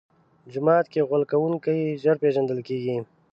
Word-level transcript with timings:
جومات 0.51 0.85
کې 0.91 1.07
غول 1.07 1.23
کوونکی 1.31 1.77
ژر 2.01 2.15
پېژندل 2.23 2.59
کېږي. 2.67 2.97